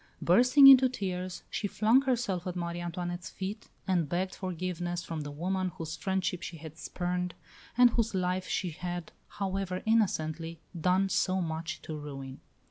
[0.19, 5.29] Bursting into tears, she flung herself at Marie Antoinette's feet, and begged forgiveness from the
[5.29, 7.35] woman whose friendship she had spurned,
[7.77, 12.41] and whose life she had, however innocently, done so much to ruin.